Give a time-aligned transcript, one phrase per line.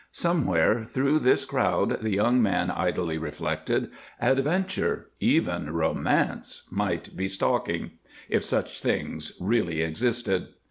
[0.09, 7.91] Somewhere through this crowd, the young man idly reflected, adventure even romance might be stalking,
[8.27, 10.47] if such things really existed.